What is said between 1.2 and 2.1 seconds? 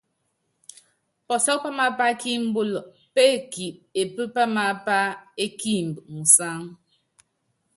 Pɔsɔ́k pámaapá